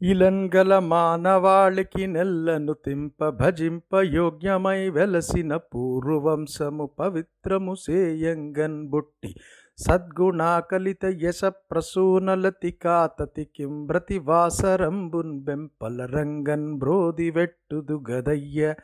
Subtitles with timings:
[0.00, 9.34] ఇలంగల మానవాళికి నెల్లను తింప భజింప యోగ్యమై వెలసిన పూర్వవంశము పవిత్రము సేయంగన్ బుట్టి.
[9.78, 18.74] సద్గుణాకలిత యశ ప్రసూనలతి కాతతి కింబ్రతి వాసరంబున్ బెంపల రంగన్ బ్రోది వెట్టుదు గదయ్య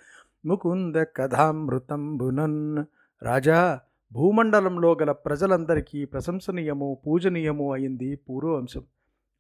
[0.47, 2.85] ముకుంద కథామృతంబునన్.
[3.23, 3.81] రాజా
[4.13, 8.85] భూమండలంలో గల ప్రజలందరికీ ప్రశంసనీయము పూజనీయము అయింది పూర్వవంశం.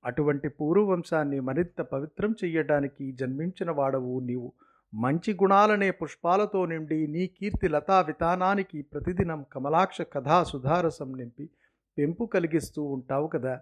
[0.05, 4.53] అటువంటి పూర్వవంశాన్ని మరింత పవిత్రం చెయ్యడానికి జన్మించిన వాడవు నీవు.
[4.95, 11.51] మంచి గుణాలనే పుష్పాలతో నిండి నీ కీర్తి లతా వితానానికి ప్రతిదినం కమలాక్ష కథా సుధారసం నింపి
[11.99, 13.61] పెంపు కలిగిస్తూ ఉంటావు కదా.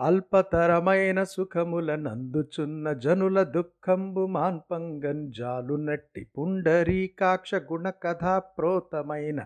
[0.00, 9.40] అల్పతరమైన సుఖముల నందుచున్న జనుల దుఃఖంబు మాన్పంగన్ జాలు నట్టి పుండరీకాక్ష గుణ కథా ప్రోతమైన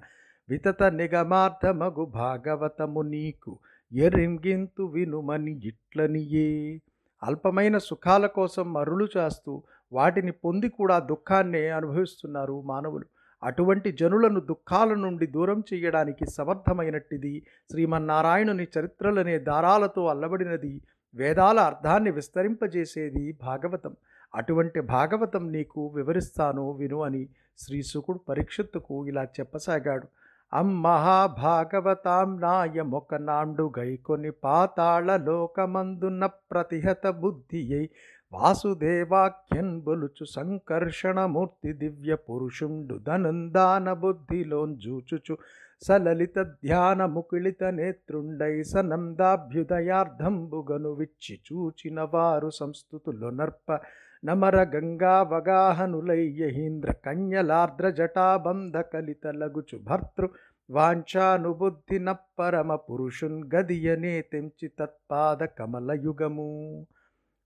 [0.48, 3.58] వితత నిగమార్థమగు భాగవతము నీకు.
[3.92, 6.80] ఎరింగింతు వినుమని ఇట్లనియే
[7.22, 9.62] అల్పమైన సుఖాల కోసం మరులు చేస్తూ
[9.92, 13.06] వాటిని పొంది కూడా దుఃఖాన్నే అనుభవిస్తున్నారు మానవులు.
[13.42, 20.80] అటువంటి జనులను దుఃఖాల నుండి దూరం చేయడానికి సమర్థమైనట్టిది శ్రీమన్నారాయణుని చరిత్రలనే దారాలతో అల్లబడినది
[21.14, 23.96] వేదాల అర్థాన్ని విస్తరింపజేసేది భాగవతం.
[24.34, 30.08] అటువంటి భాగవతం నీకు వివరిస్తాను విను అని శ్రీ శుకుడు ఇలా చెప్పసాగాడు.
[30.54, 37.88] అమ్మహాభాగవతాం నాయమొక నాండు గైకొని పాతాళ లోకమందున్న ప్రతిహత బుద్ధియై
[38.32, 45.38] వాసుదేవాఖ్యన్ బొలుచు సంకర్షణమూర్తి దివ్య పురుషుండు ధనందాన బుద్ధిలోంజూచుచు
[45.82, 53.80] సలలిత ధ్యాన ముకుళిత నేత్రుండై సనందాభ్యుదయార్థంబుగను విచ్చి చూచిన వారు సంస్థుతులు నర్ప
[54.24, 60.28] నమర గంగా వగాహనులయ్యహీంద్ర కన్యలార్ద్ర జటాబంధ కలిత లగుచు భర్తృ
[60.70, 61.98] వాంఛానుబుద్ధి
[62.38, 66.48] పరమ పురుషున్ గదియనే తెంచి తత్పాద కమలయుగము.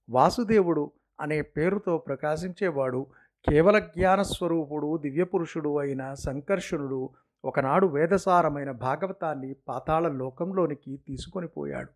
[0.09, 3.07] వాసుదేవుడు అనే పేరుతో ప్రకాశించేవాడు
[3.47, 7.09] కేవల జ్ఞానస్వరూపుడు దివ్యపురుషుడు అయిన సంకర్షణుడు
[7.45, 11.91] ఒకనాడు వేదసారమైన భాగవతాన్ని పాతాళ లోకంలోనికి తీసుకొని పోయాడు.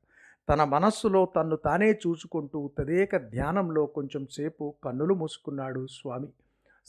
[0.50, 6.28] తన మనస్సులో తన్ను తానే చూసుకుంటూ తదేక ధ్యానంలో కొంచెం సేపు కన్నులు మూసుకున్నాడు స్వామి.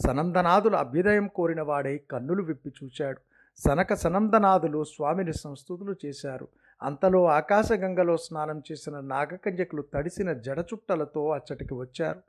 [0.05, 3.21] సనందనాథులు అభ్యుదయం కోరిన వాడై కన్నులు విప్పి చూచాడు
[3.57, 6.49] సనక సనందనాథులు స్వామిని సంస్థుతులు చేశారు.
[6.83, 12.21] అంతలో ఆకాశగంగలో స్నానం చేసిన నాగకన్యకులు తడిసిన జడచుట్టలతో అచ్చటికి వచ్చారు.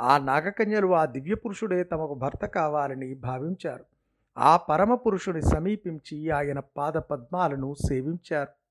[0.00, 3.84] ఆ నాగకన్యలు ఆ దివ్యపురుషుడే తమకు భర్త కావాలని భావించారు.
[4.38, 8.61] ఆ పరమపురుషుని సమీపించి ఆయన పాద పద్మాలను సేవించారు.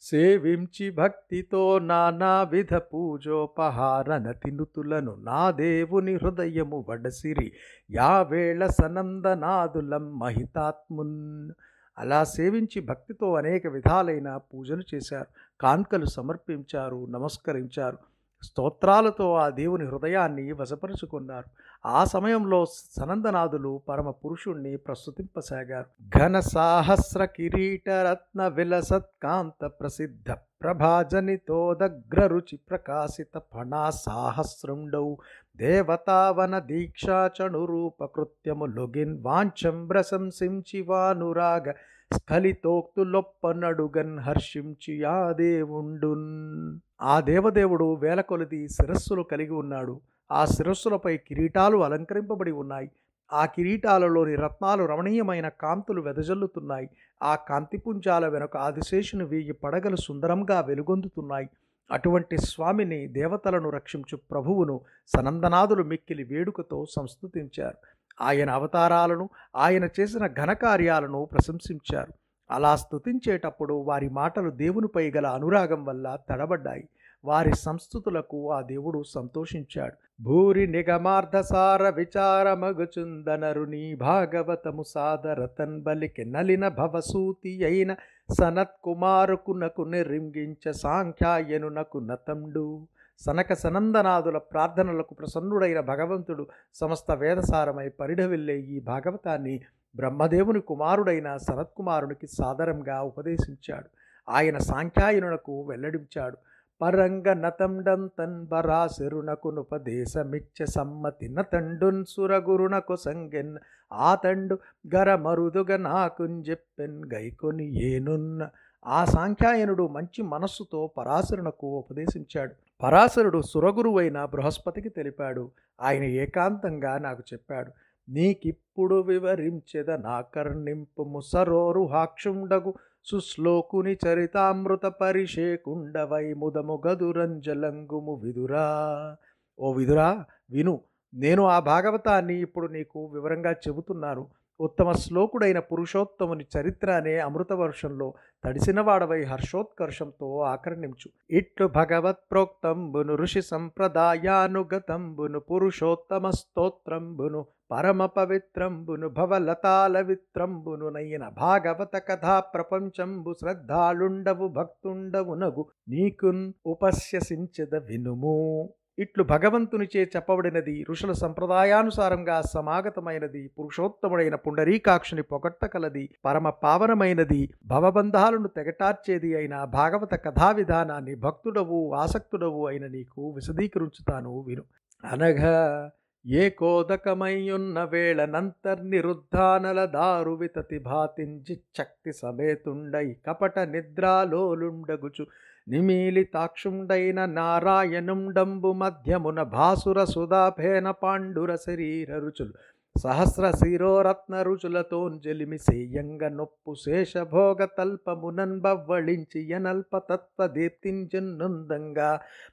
[0.00, 7.52] సేవించి భక్తితో నానావిధ పూజోపహారన తినుతులను నా దేవుని హృదయము వడసిరి.
[7.90, 11.50] యావేళ సనందనాదులం మహితాత్మున్.
[11.98, 15.26] అలా సేవించి భక్తితో అనేక విధాలైన పూజలు చేశారు.
[15.60, 17.98] కాన్కలు సమర్పించారు నమస్కరించారు.
[18.42, 21.50] స్తోత్రాలతో ఆ దేవుని హృదయాన్ని వశపరుచుకున్నారు.
[21.86, 26.18] ఆ సమయంలో సనందనాథులు పరమ పురుషుణ్ణి ప్రస్తుతింపసాగారు.
[26.18, 35.14] ఘన సాహస్ర కిరీట రత్న విలసత్కాంత ప్రసిద్ధ ప్రభాజనితోదగ్ర రుచి ప్రకాశిత ఫణా సాహస్రుండౌ.
[35.56, 41.72] దేవతావన దీక్షాచణురూపకృత్యము లొగిన్ వాంఛం ప్రశంసించి వానురాగ
[42.12, 46.78] స్ఫలితోక్తులొప్పనడుగన్ హర్షించి ఆ దేవుండున్.
[47.02, 50.00] ఆ దేవదేవుడు వేల కొలది శిరస్సులు కలిగి ఉన్నాడు.
[50.32, 52.90] ఆ శిరస్సులపై కిరీటాలు అలంకరింపబడి ఉన్నాయి.
[53.32, 56.88] ఆ కిరీటాలలోని రత్నాలు రమణీయమైన కాంతులు వెదజల్లుతున్నాయి.
[57.22, 61.48] ఆ కాంతిపుంజాల వెనుక ఆదిశేషుని వెయ్యి పడగలు సుందరంగా వెలుగొందుతున్నాయి.
[61.90, 67.76] అటువంటి స్వామిని దేవతలను రక్షించు ప్రభువును సనందనాదులు మిక్కిలి వేడుకతో సంస్థుతించారు
[68.20, 72.12] ఆయన అవతారాలను ఆయన చేసిన ఘనకార్యాలను ప్రశంసించారు.
[72.50, 76.88] అలా స్తుతించేటప్పుడు వారి మాటలు దేవునిపై గల అనురాగం వల్ల తడబడ్డాయి.
[77.24, 80.22] వారి సంస్థుతులకు ఆ దేవుడు సంతోషించాడు.
[80.22, 87.94] భూరి నిగమార్థసార విచారమగుచుందనరుని భాగవతము సాదరతన్ బలికి నలిన భవసూతి అయిన
[88.38, 92.86] సనత్ కుమారుకునకు నిర్రింగించ సాంఖ్యాయనునకు నతండు.
[93.18, 99.60] సనక సనందనాదుల ప్రార్థనలకు ప్రసన్నుడైన భగవంతుడు సమస్త వేదసారమై పరిఢవిల్లే ఈ భాగవతాన్ని
[99.96, 103.88] బ్రహ్మదేవుని కుమారుడైన సనత్కుమారునికి సాదరంగా ఉపదేశించాడు.
[104.28, 106.36] ఆయన సాంఖ్యాయనునకు వెల్లడించాడు.
[106.80, 113.56] పరంగ నతండం తన్ బరాశరునకునుపదేశమిచ్చ సమ్మతి నతండున్ సురగురునకు సంగెన్
[113.92, 114.58] ఆతండు
[114.94, 118.50] గర మరుదుగ నాకుంజెప్పెన్ గైకొని ఏనున్న
[118.86, 122.54] ఆ సాంఖ్యాయనుడు మంచి మనస్సుతో పరాశరునకు ఉపదేశించాడు.
[122.82, 125.50] పరాశరుడు సురగురువైన బృహస్పతికి తెలిపాడు.
[125.80, 127.72] ఆయన ఏకాంతంగా నాకు చెప్పాడు.
[128.08, 132.74] నీకిప్పుడు వివరించెద నా కర్ణింపు సరోరు హాక్షుండగు
[133.04, 139.16] సుశ్లోకుని చరితామృత పరిషేకుండ వైముదము గదురంజలంగుము విదురా.
[139.58, 140.80] ఓ విదురా విను
[141.14, 144.26] నేను ఆ భాగవతాన్ని ఇప్పుడు నీకు వివరంగా చెబుతున్నాను.
[144.60, 148.14] ఉత్తమ శ్లోకుడైన పురుషోత్తముని చరిత్ర అనే అమృతవర్షంలో
[148.44, 151.08] తడిసినవాడవై హర్షోత్కర్షంతో ఆకర్ణించు.
[151.30, 163.32] ఇట్లు భగవత్ ప్రోక్తంబును ఋషి సంప్రదాయానుగతంబును పురుషోత్తమ స్తోత్రంబును పరమ పవిత్రంబును భవలతాల విత్రంబును నయ్యన భాగవత కథా ప్రపంచంబు
[163.32, 168.70] శ్రద్ధాళుండవు భక్తుండవునగు నీకున్ ఉపస్యసించద వినుము.
[168.98, 180.14] ఇట్లు భగవంతునిచే చెప్పబడినది ఋషుల సంప్రదాయానుసారంగా సమాగతమైనది పురుషోత్తముడైన పుండరీకాక్షుని పొగట్టకలది పరమ పావనమైనది భవబంధాలను తెగటార్చేది అయిన భాగవత
[180.14, 184.64] కథా విధానాన్ని భక్తుడవు ఆసక్తుడవు అయిన నీకు విశదీకరించుతాను విను.
[185.04, 185.90] అనగా
[186.24, 195.26] ఏ కోదకమయ్యున్న వేళనంతర్నిరుద్ధానల దారు వితతి భాతించి శక్తి సమేతుండై కపట నిద్రాలోలుండగుచు
[195.66, 202.54] నిమీలితాక్షుండైన నారాయణుండంబు మధ్యమున భాసుర సుధాభేన పాండుర శరీర రుచులు
[202.96, 212.08] సహస్ర శిరోరత్న రుచులతోంజలిమి సేయంగ నొప్పు శేషభోగ తల్పమునన్బవ్వళించి బవ్వళించి యనల్ప తత్వ దీప్తించున్నందంగా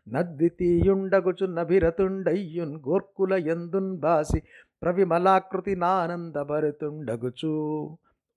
[0.08, 4.42] నద్వితీయుండగుచు నభిరతుండయ్యున్ గోర్కుల ఎందున్ బాసి
[4.82, 7.56] ప్రవిమలాకృతి నానందభరితుండగుచు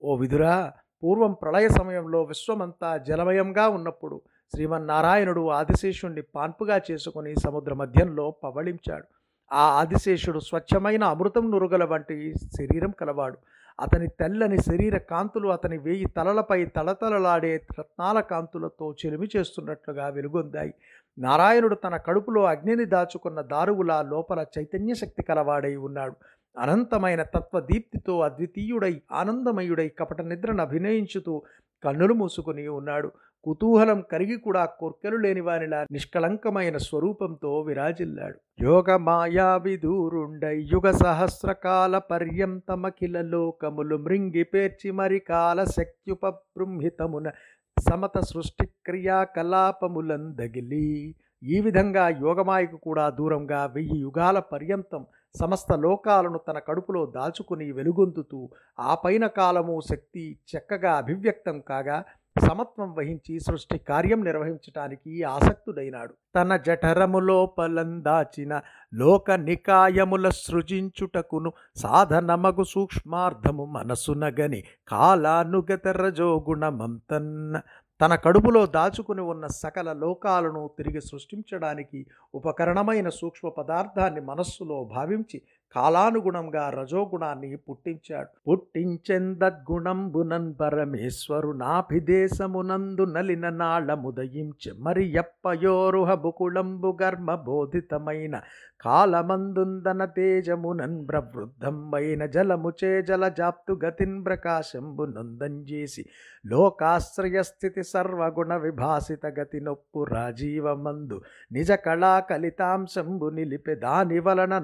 [0.03, 0.57] ఓ విదురా
[1.03, 4.17] పూర్వం ప్రళయ సమయంలో విశ్వమంతా జలమయంగా ఉన్నప్పుడు
[4.55, 9.05] శ్రీమన్నారాయణుడు ఆదిశేషుణ్ణి పాన్పుగా చేసుకుని సముద్ర మధ్యంలో పవళించాడు.
[9.53, 13.39] ఆ ఆదిశేషుడు స్వచ్ఛమైన అమృతం నురుగల వంటి శరీరం కలవాడు.
[13.81, 20.75] అతని తెల్లని శరీర కాంతులు అతని వేయి తలలపై తలతలలాడే రత్నాల కాంతులతో చెలిమి చేస్తున్నట్లుగా వెలుగొందాయి.
[21.19, 26.17] నారాయణుడు తన కడుపులో అగ్నిని దాచుకున్న దారువులా లోపల చైతన్య శక్తి కలవాడై ఉన్నాడు.
[26.59, 31.43] అనంతమైన తత్వదీప్తితో అద్వితీయుడై ఆనందమయుడై కపట నిద్రను అభినయించుతూ
[31.85, 33.13] కన్నులు మూసుకుని ఉన్నాడు.
[33.47, 38.39] కుతూహలం కరిగి కూడా కొర్కెలు లేని వారిలా నిష్కళంకమైన స్వరూపంతో విరాజిల్లాడు.
[38.63, 47.31] యోగ మాయా విదూరుండై యుగ సహస్రకాల పర్యంతమఖిల లోకములు మృంగి పేర్చి మరి కాల శక్త్యుపబృంహితమున
[47.77, 51.15] సమత సృష్టి క్రియాకలాపములందగిలి
[51.47, 55.07] ఈ విధంగా యోగమాయకు కూడా దూరంగా వెయ్యి యుగాల పర్యంతం
[55.41, 58.41] సమస్త లోకాలను తన కడుపులో దాచుకుని వెలుగొందుతూ
[58.81, 61.99] ఆ పైన కాలము శక్తి చక్కగా అభివ్యక్తం కాగా
[62.37, 66.13] సమత్వం వహించి సృష్టి కార్యం నిర్వహించటానికి ఆసక్తుడైనాడు.
[66.37, 68.53] తన జఠరములోపలందాచిన
[68.95, 77.55] లోక నికాయముల సృజించుటకును సాధనమగు సూక్ష్మార్థము మనసునగని కాలానుగత రజోగుణమంతన్న
[78.01, 82.01] తన కడుపులో దాచుకుని ఉన్న సకల లోకాలను తిరిగి సృష్టించడానికి
[82.35, 85.39] ఉపకరణమైన సూక్ష్మ పదార్థాన్ని మనస్సులో భావించి
[85.75, 88.31] కాలానుగుణంగా రజోగుణాన్ని పుట్టించాడు.
[88.47, 98.41] పుట్టించెందద్గుణంబునన్ పరమేశ్వరు నాభిదేశమునందు నలిన నాళముదయించె మరి ఎప్పయోరుహ బుకుళంబు గర్మ బోధితమైన
[98.85, 106.05] కాలమందుందన తేజమునన్ ప్రవృద్ధంబైన జలముచే జలజాప్తు గతిన్ ప్రకాశంబు నందంజేసి
[106.45, 111.23] లోకాశ్రయ స్థితి సర్వగుణ విభాసిత గతి నొప్పు రాజీవమందు
[111.53, 114.59] నిజ కళా కలితాంశంబు నిలిపె దాని వలన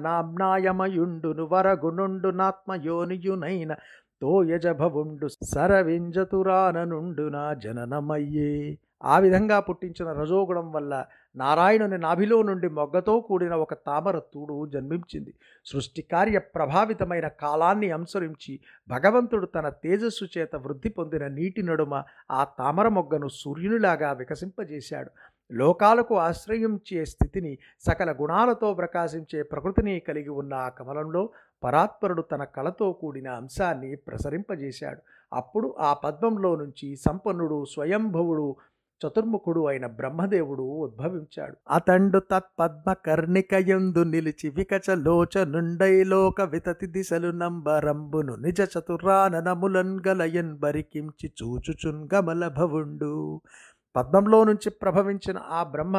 [0.97, 3.75] నామ్నాయమయుండును వరగునుండు నాత్మయోనియునైన
[4.21, 8.77] తోయజభవుండు సరవింజతురాననుండు నా జననమయ్యే.
[9.03, 11.05] ఆ విధంగా పుట్టించిన రజోగుణం వల్ల
[11.35, 15.33] నారాయణుని నాభిలో నుండి మొగ్గతో కూడిన ఒక తామర తూడు జన్మించింది.
[15.65, 22.87] సృష్టి కార్య ప్రభావితమైన కాలాన్ని అనుసరించి భగవంతుడు తన తేజస్సు చేత వృద్ధి పొందిన నీటి నడుమ ఆ తామర
[22.87, 25.11] మొగ్గను సూర్యునిలాగా వికసింపజేశాడు.
[25.53, 31.29] లోకాలకు ఆశ్రయించే స్థితిని సకల గుణాలతో ప్రకాశించే ప్రకృతిని కలిగి ఉన్న ఆ కమలంలో
[31.63, 35.01] పరాత్పరుడు తన కళతో కూడిన అంశాన్ని ప్రసరింపజేశాడు.
[35.33, 38.55] అప్పుడు ఆ పద్మంలో నుంచి సంపన్నుడు స్వయంభవుడు
[39.01, 41.55] చతుర్ముఖుడు అయిన బ్రహ్మదేవుడు ఉద్భవించాడు.
[41.69, 52.47] అతండు తత్పద్మ కర్ణికయందు నిలిచి వికచలోచనుండై లోక వితతి దిశలు నంబరంబును నిజ చతురాననములన్ గలయన్ బరికించి చూచుచున్ గమల
[52.47, 53.41] భవుండు
[53.95, 55.97] పద్మంలో నుంచి ప్రభవించిన ఆ బ్రహ్మ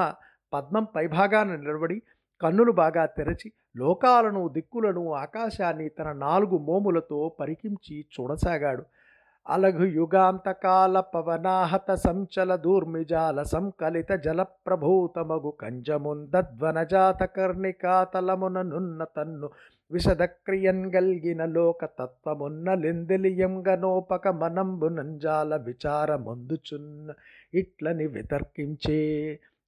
[0.52, 2.02] పద్మం పైభాగాన నిలబడి
[2.40, 8.84] కన్నులు బాగా తెరచి లోకాలను దిక్కులను ఆకాశాన్ని తన నాలుగు మోములతో పరికించి చూడసాగాడు.
[9.46, 19.50] అలఘు యుగాంతకాల పవనాహత సంచల దూర్మిజాల సంకలిత జలప్రభూతమగు కంజముందధ్వనజాత కర్ణికాతలమున నున్న తన్ను
[19.90, 27.10] విశదక్రియం గల్గిన లోక తత్వమున్న లెందెలియంగనోపక మనంబు నంజాల విచారమొందుచున్న
[27.54, 29.00] ఇట్లని వితర్కించే.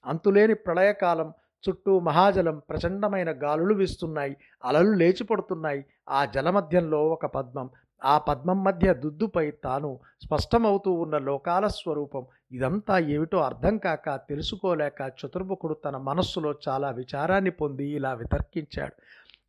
[0.07, 1.33] అంతులేని ప్రళయకాలం
[1.69, 5.85] చుట్టూ మహాజలం ప్రచండమైన గాలులు వీస్తున్నాయి అలలు లేచిపడుతున్నాయి.
[6.11, 7.71] ఆ జలమధ్యంలో ఒక పద్మం
[8.05, 12.25] ఆ పద్మం మధ్య దుద్దుపై తాను స్పష్టమవుతూ ఉన్న లోకాల స్వరూపం.
[12.53, 18.93] ఇదంతా ఏమిటో అర్థం కాక తెలుసుకోలేక చతుర్ముఖుడు తన మనస్సులో చాలా విచారాన్ని పొంది ఇలా వితర్కించాడు.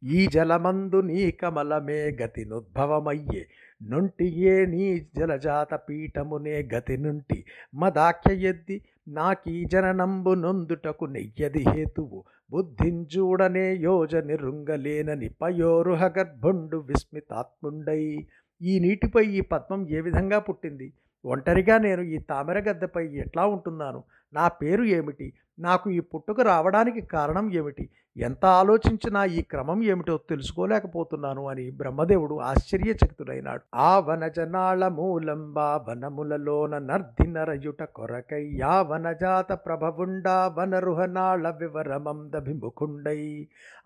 [0.05, 3.47] ఈ జలమందు నీ కమలమే గతి నుద్భవమయ్యే
[3.81, 7.45] నొంటియే నీ జలజాత పీఠమునే గతి నుంటి.
[7.75, 12.23] మదాఖ్య ఎద్ది నాకీ జననంబు నొందుటకు నెయ్యది హేతువు.
[12.51, 18.27] బుద్ధించూడనే యోజని రుంగలేనని పయోరుహ గర్భుండు విస్మితాత్ముండై.
[18.61, 20.93] ఈ నీటిపై ఈ పద్మం ఏ విధంగా పుట్టింది?
[21.25, 24.03] ఒంటరిగా నేను ఈ తామరగద్దపై ఎట్లా ఉంటున్నాను?
[24.33, 25.27] నా పేరు ఏమిటి?
[25.59, 27.89] నాకు ఈ పుట్టుక రావడానికి కారణం ఏమిటి?
[28.17, 33.61] ఎంత ఆలోచించినా ఈ క్రమం ఏమిటో తెలుసుకోలేకపోతున్నాను అని బ్రహ్మదేవుడు ఆశ్చర్యచకితుడైనాడు.
[33.75, 43.21] ఆ వనజనాళ మూలంబా వనములలోన నర్ధి నరయుట కొరకై యా వనజాత ప్రభవుండా వనరుహనాళ వివరమందభిముఖుండై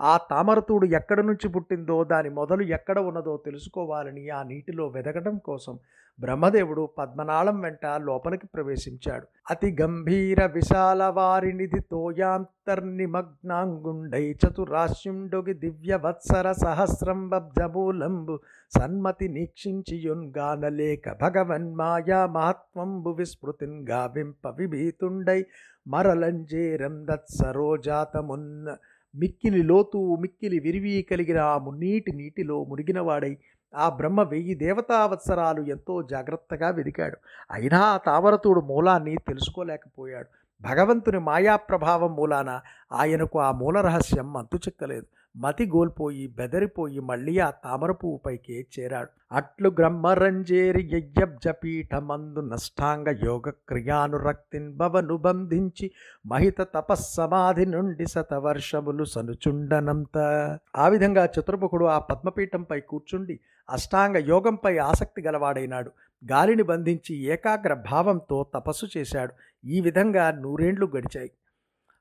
[0.01, 5.77] ఆ తామరతూడు ఎక్కడ నుంచి పుట్టిందో దాని మొదలు ఎక్కడ ఉన్నదో తెలుసుకోవాలని ఆ నీటిలో వెదకడం కోసం
[6.21, 9.25] బ్రహ్మదేవుడు పద్మనాళం వెంట లోపలికి ప్రవేశించాడు.
[9.51, 18.35] అతి గంభీర విశాల వారినిధి తోయాంతర్నిమగ్నాంగుండై చతురాశ్యుండొగి దివ్య వత్సర సహస్రం బబ్జమూలంబు
[18.73, 25.41] సన్మతి నీక్షించియున్గానలేక భగవన్మాయా మహత్వంబు విస్మృతిన్ గావింప విభీతుండై
[25.87, 28.75] మరలంజేరం దత్సరోజాతమున్న
[29.13, 33.37] మిక్కిలి లోతు మిక్కిలి విరివి కలిగిన ఆ మున్నీటి నీటిలో మునిగినవాడై
[33.75, 37.17] ఆ బ్రహ్మ వెయ్యి దేవతావత్సరాలు ఎంతో జాగ్రత్తగా వెదికాడు.
[37.51, 40.29] అయినా ఆ తామరతుడు మూలాన్ని తెలుసుకోలేకపోయాడు.
[40.61, 42.61] భగవంతుని మాయా ప్రభావం మూలాన
[42.91, 49.09] ఆయనకు ఆ మూల రహస్యం అంతు చిక్కలేదు మతి గోల్పోయి బెదరిపోయి మళ్ళీ ఆ తామర పువ్వుపైకే చేరాడు.
[49.31, 55.91] అట్లు గ్రహ్మరంజేరి యజ్ఞబ్జపీఠమందు నష్టాంగ యోగ క్రియానురక్తిన్ భవను బంధించి
[56.25, 60.17] మహిత తపస్సమాధి నుండి శతవర్షములు సనుచుండనంత.
[60.75, 65.91] ఆ విధంగా చతుర్ముఖుడు ఆ పద్మపీఠంపై కూర్చుండి అష్టాంగ యోగంపై ఆసక్తి గలవాడైనాడు.
[66.31, 69.33] గాలిని బంధించి ఏకాగ్ర భావంతో తపస్సు చేశాడు.
[69.65, 71.31] ఈ విధంగా నూరేండ్లు గడిచాయి.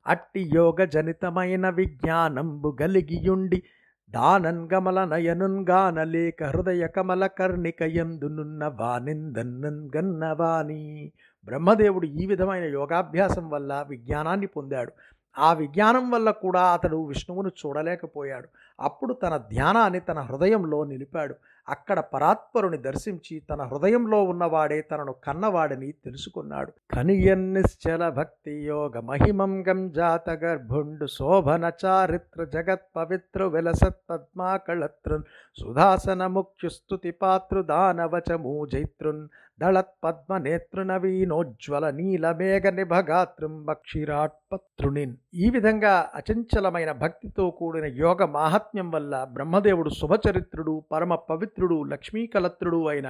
[0.07, 3.63] అట్టి యోగ జనితమైన విజ్ఞానంబు గలిగియుండి
[4.11, 11.13] దానన్ గమల నయనున్ గానలేక హృదయ కమల కర్ణికయందునున్న వానిందన్నన్ గన్నవాణి
[11.47, 14.93] బ్రహ్మదేవుడు ఈ విధమైన యోగాభ్యాసం వల్ల విజ్ఞానాన్ని పొందాడు.
[15.39, 18.49] ఆ విజ్ఞానం వల్ల కూడా అతడు విష్ణువును చూడలేకపోయాడు.
[18.81, 21.35] అప్పుడు తన ధ్యానాన్ని తన హృదయంలో నిలిపాడు.
[21.69, 26.71] అక్కడ పరాత్పరుని దర్శించి తన హృదయంలో ఉన్నవాడే తనను కన్నవాడని తెలుసుకున్నాడు.
[26.95, 35.23] కనియన్ నిశ్చల భక్తి యోగ మహిమం గంజాత గర్భుండు శోభన చారిత్ర జగత్ పవిత్ర విలసత్ పద్మాకళత్రున్
[35.59, 36.69] సుధాసన ముఖ్య
[37.13, 48.25] పాత్రు దానవచమూ జైత్రున్ దళత్ పద్మ నేత్రునవీనోజ్వల నీలమేఘ నిభగాత్రం బక్షిరాట్పత్రునిన్ ఈ విధంగా అచంచలమైన భక్తితో కూడిన యోగ
[48.71, 53.09] మహాత్మ్యం వల్ల బ్రహ్మదేవుడు శుభచరిత్రుడు పరమ పవిత్రుడు లక్ష్మీకలత్రుడు అయిన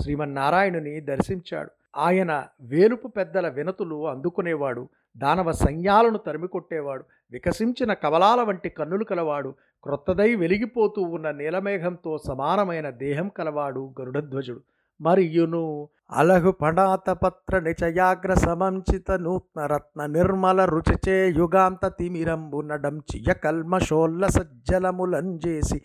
[0.00, 1.70] శ్రీమన్నారాయణుని దర్శించాడు.
[1.96, 11.02] ఆయన వేలుపు పెద్దల వినతులు అందుకునేవాడు దానవ సంజ్ఞాలను తరిమికొట్టేవాడు వికసించిన కవలాల వంటి కన్నులు కలవాడు క్రొత్తదై వెలిగిపోతూ
[11.02, 14.60] ఉన్న నీలమేఘంతో సమానమైన దేహం కలవాడు గరుడధ్వజుడు.
[15.00, 25.82] మరియును అలహు పడాతపత్ర నిచయాగ్ర సమంచిత నూత్న రత్న నిర్మల రుచిచే యుగాంత తిమిరంబు నడంచియ కల్మషోల్ల సజ్జలములంజేసి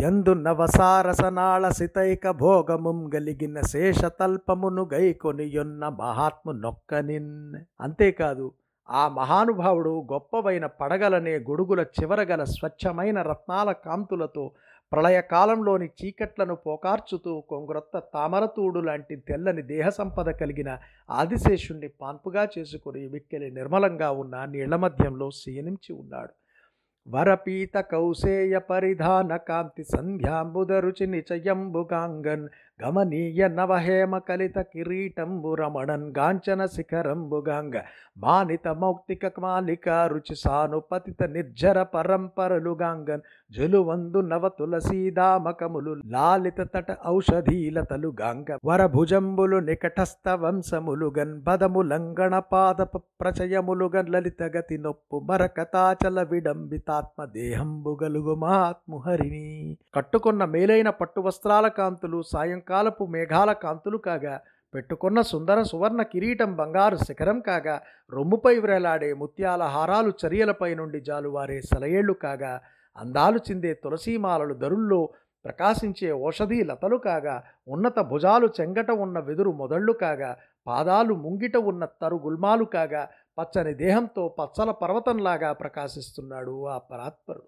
[0.00, 7.54] ఎందు నవసారసనాళ సితైక భోగముం గలిగిన శేషతల్పమును గైకొనియున్న మహాత్ము నొక్కనిన్.
[7.80, 8.52] అంతేకాదు
[8.90, 14.44] ఆ మహానుభావుడు గొప్పవైన పడగలనే గొడుగుల చివరగల స్వచ్ఛమైన రత్నాల కాంతులతో
[14.92, 20.78] ప్రళయకాలంలోని చీకట్లను పోకార్చుతూ కొంగ్రొత్త తామరతూడు లాంటి తెల్లని దేహ సంపద కలిగిన
[21.10, 26.34] ఆదిశేషుణ్ణి పాన్పుగా చేసుకుని మిక్కిలి నిర్మలంగా ఉన్న నీళ్ళ మధ్యంలో శయనించి ఉన్నాడు.
[27.06, 32.46] వరపీత కౌసేయ పరిధాన కాంతి సంధ్యాంబుద రుచి నిచయంబుగాంగన్
[32.80, 37.76] గమనీయ నవహేమ కలిత కిరీటంబు రమణన్ గాంచన శిఖరంబుగాంగ
[38.18, 49.58] మానిత మౌక్తిక మాలిక రుచి సానుపతిత నిర్జర పరంపరలుగాంగన్ జలువందు నవ తులసీదామకములు లాలిత తట ఔషధీలతలు గాంగ వరభుజంబులు
[49.66, 59.46] నికటస్థ వంశములుగన్ బదములంగణ పాదప ప్రచయములుగన్ లలిత గతి నొప్పు మరకతాచల విడంబితాత్మ దేహంబు గలుగు మహాత్ముహరిని
[59.94, 64.36] కట్టుకున్న మేలైన పట్టు వస్త్రాల కాంతులు సాయంకాలపు మేఘాల కాంతులు కాగా
[64.74, 67.76] పెట్టుకున్న సుందర సువర్ణ కిరీటం బంగారు శిఖరం కాగా
[68.12, 72.54] రొమ్ముపై వ్రేలాడే ముత్యాల హారాలు చర్యలపై నుండి జాలువారే సలయేళ్ళు కాగా
[72.98, 75.00] అందాలు చిందే తులసీమాలలు దరుల్లో
[75.44, 77.34] ప్రకాశించే ఓషధీ లతలు కాగా
[77.68, 80.30] ఉన్నత భుజాలు చెంగట ఉన్న వెదురు మొదళ్ళు కాగా
[80.66, 83.02] పాదాలు ముంగిట ఉన్న తరు గుల్మాలు కాగా
[83.38, 87.44] పచ్చని దేహంతో పచ్చల పర్వతంలాగా ప్రకాశిస్తున్నాడు ఆ పరాత్పరుడు.